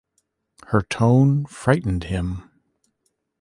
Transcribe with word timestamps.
Her 0.69 0.81
tone 0.81 1.45
frightened 1.45 2.05
him. 2.05 2.49